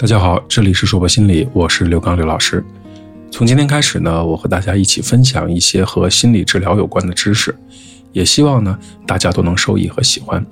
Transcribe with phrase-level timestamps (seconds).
[0.00, 2.64] 大家好，这里是说博心理，我是刘刚刘老师。
[3.30, 7.54] 从今天开始呢，我和大家一起分享一些和心理治疗有关的知识，
[8.10, 10.42] 也希望呢大家都能受益和喜欢。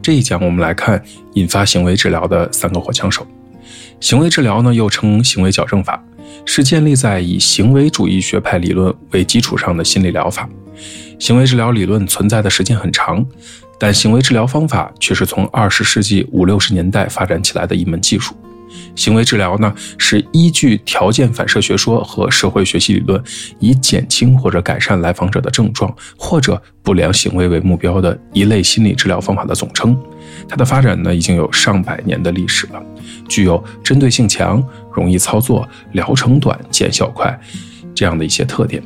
[0.00, 1.02] 这一讲我们来看
[1.34, 3.26] 引发行为治疗的三个火枪手。
[3.98, 6.00] 行为治疗呢又称行为矫正法，
[6.44, 10.48] 是建立在以行为主义学派理论为基础上的心理疗法。
[11.18, 13.26] 行为治疗理论存在的时间很长，
[13.80, 18.32] 但行为治疗方法却是从二十世纪五六十年代发展起来的一门技术。
[18.94, 23.22] 行为治疗呢，是依据条件反射学说和社会学习理论，
[23.58, 29.96] 以减轻或者改善来访者的症状或者不良行为为目标的一类心理治疗方法的总称。
[30.48, 32.82] 它的发展呢，已经有上百年的历史了，
[33.28, 34.62] 具有针对性强、
[34.92, 37.38] 容易操作、疗程短、见效快
[37.94, 38.82] 这样的一些特点。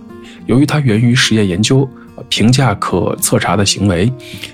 [0.46, 1.88] 由于它源于实验研究。
[2.28, 4.12] 评价可测查的行为，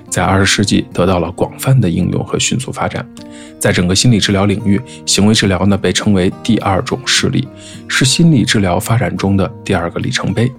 [0.09, 3.07] 在二十世纪得到了广泛的应用和迅速发展。
[3.59, 7.49] 在整个心理治疗领域，行为治疗呢被称为第二种视力，
[7.89, 10.51] 是心理治疗发展中的第二个里程碑。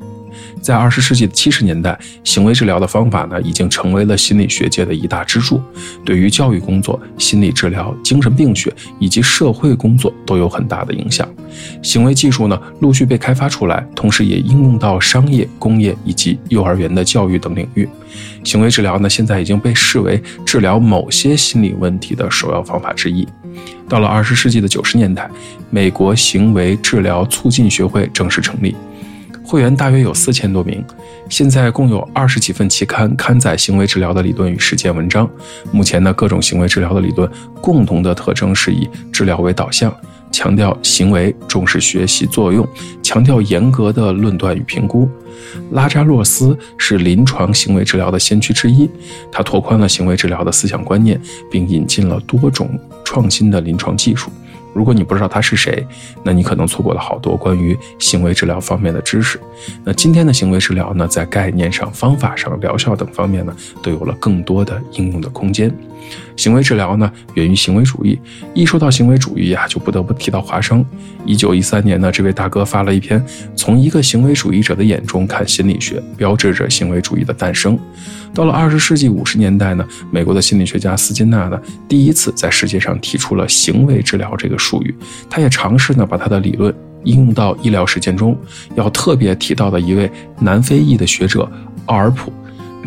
[0.61, 5.61] 在二十世纪的七十年代，行为治疗的方法呢，已经成为了心理学界的一大支柱，
[6.05, 11.27] 对于教育工作、心理治疗、精神病学以及社会工作都有很大的影响。
[11.81, 17.87] 行为技术呢，陆续被开发出来，同时也应用到商业、工业以及幼儿园的教育等领域。
[18.43, 23.27] 行为治疗呢，现在已经被视为治疗某些心理问题的首要方法之一。
[23.89, 25.29] 到了二十世纪的九十年代，
[25.69, 28.75] 美国行为治疗促进学会正式成立。
[29.47, 30.83] 会员大约有四千多名，
[31.29, 35.27] 现在共有二十几份期刊刊载行为治疗的理论与实践文章。
[35.71, 37.31] 目前呢，各种行为治疗的理论
[37.61, 39.95] 共同的特征是以治疗为导向，
[40.33, 42.67] 强调行为，重视学习作用，
[43.01, 45.09] 强调严格的论断与评估。
[45.71, 48.89] 拉扎洛斯是临床行为治疗的先驱之一，
[49.31, 51.17] 他拓宽了行为治疗的思想观念，
[51.49, 52.69] 并引进了多种
[53.05, 54.29] 创新的临床技术。
[54.77, 55.83] 如果你不知道他是谁，
[56.23, 59.39] 那你可能错过了好多关于行为治疗方面的知识。
[59.83, 65.75] 那今天的行为治疗呢，在概念上、方法上、疗效等方面呢，都有了更多的应用的空间。
[66.35, 68.19] 行为治疗呢，源于行为主义。
[68.53, 70.85] 一说到行为主义呀，就不得不提到华生。
[71.25, 73.19] 一九一三年呢，这位大哥发了一篇
[73.55, 77.77] 《从一个行为主义者的眼中看心理学》，标志着行为主义的诞生。
[78.33, 84.95] 到了二十世纪五十年代呢，美国的心理学家斯金纳呢，第一次在世界上提出了行为治疗这个术语。
[85.29, 88.37] 他也尝试呢，把他的理论应用到医疗实践中。
[88.75, 91.49] 要特别提到的一位南非裔的学者
[91.87, 92.31] 奥尔普。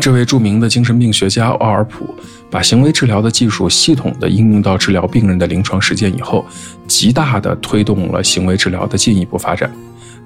[0.01, 2.15] 这位著名的精神病学家奥尔普，
[2.51, 6.45] 把行为治疗的技术系统的应用到治疗病人的临床实践以后，
[6.87, 9.71] 极大的推动了行为治疗的进一步发展。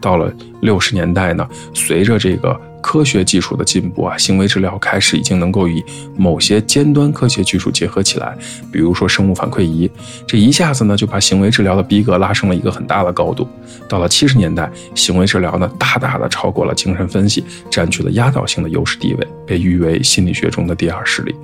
[0.04, 2.60] 到了六十年代呢，随着这个。
[2.86, 5.82] 科学技术的进步啊，行为治疗开始已经能够与
[6.18, 8.36] 某些尖端科学技术结合起来，
[8.70, 9.90] 比如说生物反馈仪，
[10.26, 13.48] 这一下子呢就把行为治疗的逼格拉升了一个很大的高度。
[13.88, 21.34] 到了七十年代，行为治疗呢大大的超过了精神分析，占据了压倒性的优势地位，被誉为心理学中的第二势力。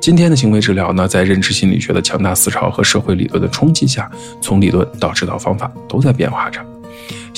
[0.00, 4.10] 今天的行为治疗呢，在认知心理学的强大思潮和社会理论的冲击下，
[4.40, 6.60] 从理论到指导方法都在变化着。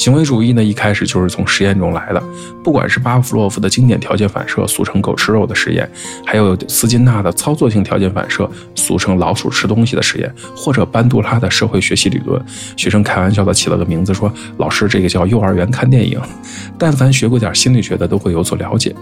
[0.01, 2.23] 行为主义呢，一开始就是从实验中来的。
[2.65, 5.87] 不管是巴甫洛夫的经典条件反射，俗称“狗吃肉”的实验，
[6.25, 12.43] 还有斯金纳的操作性条件反射，俗称“老鼠吃东西”的实验，或者班杜拉的社会学习理论，
[12.79, 16.19] 学生开玩笑的起了个名字，说：“老师，这个叫幼儿园看电影。
[16.79, 18.97] ”但凡学过点心理学的，都会有所了解。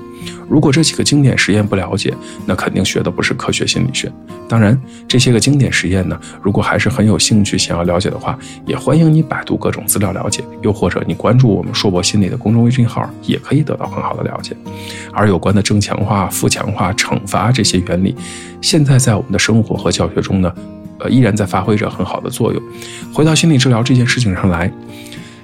[0.49, 2.13] 如果这几个经典实验不了解，
[2.45, 4.11] 那肯定学的不是科学心理学。
[4.49, 4.77] 当然，
[5.07, 14.57] 这些个经典实验呢，如果还是很有兴趣想要了解的话，也欢迎你百度各种资料了解，又或或者你关注我们硕博心理的公众微信号，也可以得到很好的了解。
[15.13, 18.17] 而有关的正强化、负强化、惩罚这些原理，
[18.63, 20.51] 现在在我们的生活和教学中呢，
[21.01, 22.63] 呃，依然在发挥着很好的作用。
[23.13, 24.73] 回到心理治疗这件事情上来，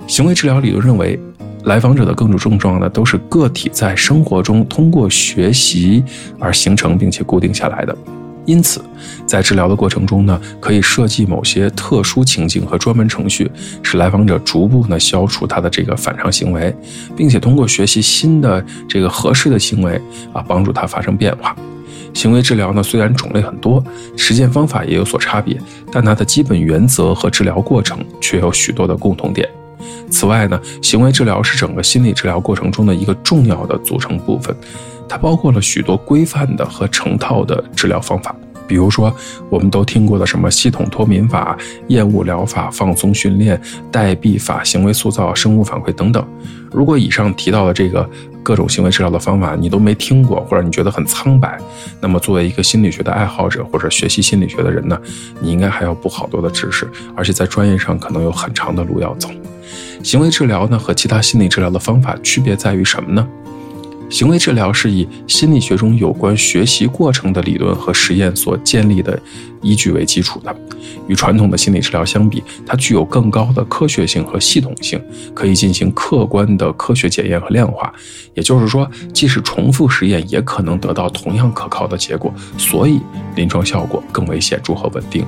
[0.06, 1.20] 行为治疗理论认为。
[1.64, 6.04] 来访者的各种症状呢，都是个体在生活中通过学习
[6.38, 7.96] 而形成并且固定下来的。
[8.46, 8.84] 因此，
[9.26, 13.50] 在治疗的过程中呢，可以设计某些特殊情境和专门程序，
[13.82, 16.74] 使来访者逐步呢消除他的这个反常行为，
[17.16, 20.00] 并且通过学习新的这个合适的行为
[20.32, 21.56] 啊，帮助他发生变化。
[22.12, 23.82] 行为治疗呢，虽然种类很多，
[24.16, 25.60] 实践方法也有所差别，
[25.90, 29.48] 但它的基本原则和治疗过程却有许多的共同点。
[30.10, 34.54] 此外呢，行为治疗是整个心理治疗过程中的一个重要的组成部分，
[35.08, 38.34] 它包括了许多规范的和成套的治疗方法。
[38.66, 39.14] 比如说，
[39.50, 41.54] 我们都听过的什么系统脱敏法、
[41.88, 43.60] 厌恶疗法、放松训练、
[43.92, 46.26] 代币法、行为塑造、生物反馈等等。
[46.72, 48.08] 如果以上提到的这个
[48.42, 51.58] 各种行为治疗的方法你都没听过，或者你觉得很苍白，
[52.00, 54.98] 那么作为一个心理学的爱好者或者学习心理学的人呢，
[55.42, 59.28] 你应该还要补好多的知识，而且在专业上可能有很长的路要走。
[60.02, 63.28] 行为治疗呢和其他心理治疗的方法区别在于什么呢？
[64.14, 69.20] 行为治疗是以心理学中有关学习过程的理论和实验所建立的
[69.60, 70.56] 依据为基础的。
[71.08, 75.00] 与传统的心理治疗相比，它具有更高的科学性和系统性，
[75.34, 77.92] 可以进行客观的科学检验和量化。
[78.34, 83.00] 也就是说，即使重复实验，也可能得到同样可靠的结果，所以
[83.36, 85.24] 临床效果更为显著和稳定。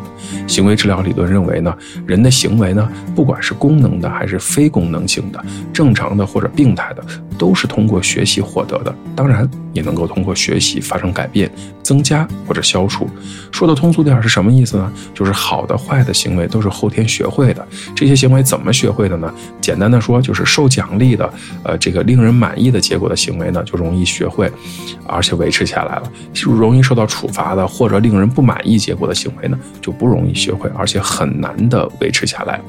[0.46, 1.76] 行为治疗理论认为呢，
[2.06, 7.04] 人的行为呢，不管是功能的还是非功能性的，正常的或者病态的，
[7.38, 8.94] 都是通过学习获得的。
[9.14, 11.50] 当然，也能够通过学习发生改变、
[11.82, 13.08] 增加或者消除。
[13.52, 14.90] 说的通俗点是什么意思呢？
[15.14, 17.66] 就是好的、坏的行为都是后天学会的。
[17.94, 19.32] 这些行为怎么学会的呢？
[19.60, 21.30] 简单的说，就是受奖励的，
[21.62, 24.50] 呃，这个令人满意的结果的行为呢，就容易学会，
[25.06, 26.10] 而且维持下来了。
[26.42, 32.60] 容易受到处罚的或者令人不满意结果的行为呢，就不容易学会，而且很难的维持下来。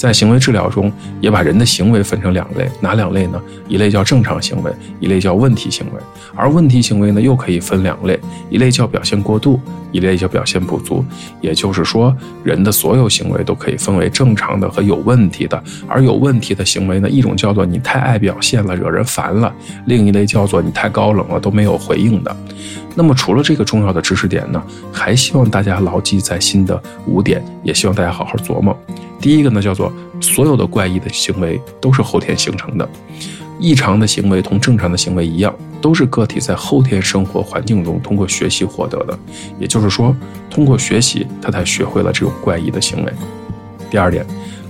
[0.00, 3.38] 在行为治疗中，也把人的行为分成两类，哪两类呢？
[3.68, 6.00] 一类叫正常行为，一类叫问题行为。
[6.34, 8.18] 而问题行为呢，又可以分两类，
[8.48, 9.60] 一类叫表现过度，
[9.92, 11.04] 一类叫表现不足。
[11.42, 15.62] 也就是说，人的所有行为都可以分为正常的和有问题的。
[15.86, 19.52] 而有问题的行为呢，一种叫做你太爱表现了，惹人烦了；
[19.84, 22.34] 另一类叫做你太高冷了，都没有回应的。
[22.94, 28.74] 那么，除了这个重要的知识点呢，还希望大家牢记在心的五点，也希望大家好好琢磨。
[29.20, 32.88] 第一个呢，叫做所有的怪异的行为都是后天形成的，
[33.58, 39.18] 异常的行为同正常的行为一样，都是个体在后天生活环境中通过学习获得的。
[39.58, 40.16] 也就是说，
[40.48, 43.12] 通过学习，他才学会了这种怪异的行为。
[43.90, 44.24] 第二点，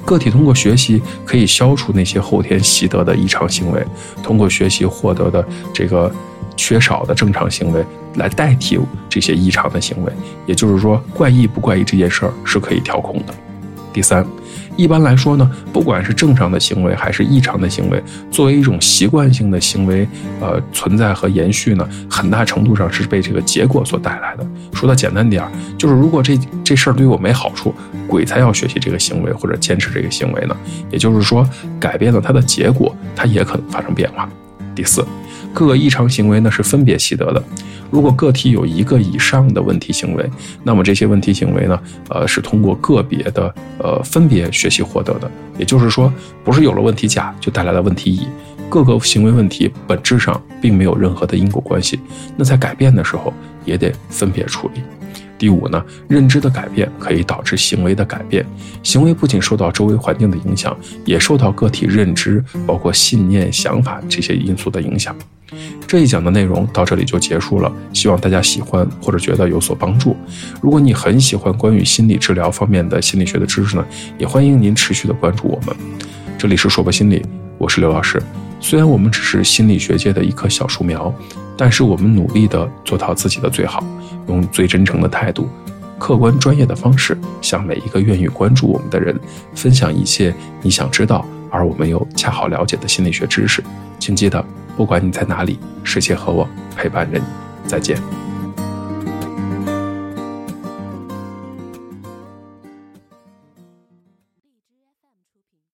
[0.05, 3.85] 个体通过学习可以消除那些后天习得的异常行为，
[4.23, 6.12] 通过学习获得的这个
[6.56, 7.85] 缺少的正常行为
[8.17, 10.12] 来代替这些异常的行为。
[10.47, 13.35] 也就是说，怪异不怪异这件事儿是可以调控的。
[13.93, 14.25] 第三。
[14.77, 20.09] 一般来说呢，不管是正常的行为还是异常的行为，作为一种习惯性的行为，
[20.41, 24.47] 呃，存在和延续呢，很大程度上是被这个结果所带来的。
[24.73, 27.75] 说的简单点儿，就是如果这这事儿对我没好处，
[28.07, 30.57] 鬼才要学习这个行为或者坚持这个行为呢。
[30.91, 31.47] 也就是说，
[31.79, 34.29] 改变了它的结果，它也可能发生变化。
[34.75, 35.05] 第四。
[35.52, 37.43] 各个异常行为呢是分别习得的。
[37.91, 40.31] 如果个体有一个以上的问题行为，
[40.62, 45.29] 那么这些问题行为呢，呃，是通过个别的呃分别学习获得的。
[45.58, 46.12] 也就是说，
[46.44, 48.29] 不是有了问题甲就带来了问题乙，
[48.69, 51.99] 各个行为问题本质上并没有任何的因果关系。
[52.37, 54.81] 那在改变的时候也得分别处理。
[55.37, 58.47] 第五呢，认知的改变可以导致行为的改变。
[58.85, 65.17] 行为不仅受到周围环境的影响，也受到个体认知，包括信念、想法这些因素的影响。
[65.87, 70.17] 这一讲的内容到这里就结束了，希望大家喜欢或者觉得有所帮助。
[70.61, 73.85] 如果你很喜欢关于心理治疗方面的心理学的知识呢，
[74.19, 75.75] 也欢迎您持续的关注我们。
[76.38, 77.25] 这里是说博心理，
[77.58, 78.23] 我是刘老师。
[78.61, 81.14] 虽然我们只是心理学界的一棵小树苗。
[81.62, 83.85] 但是我们努力的做到自己的最好，
[84.29, 85.47] 用最真诚的态度、
[85.99, 89.14] 客观专业的方式，向每一个愿意关注我们的人
[89.55, 93.62] 分享一切你想知道而我们又恰好了解的心理学知识。
[93.99, 94.43] 请记得，
[94.77, 97.25] 不管你在哪里，世界和我陪伴着你。
[97.67, 97.97] 再见。